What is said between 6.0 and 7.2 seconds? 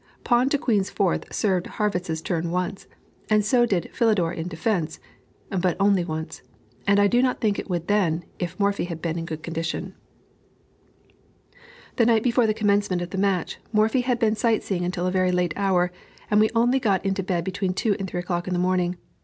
once, and I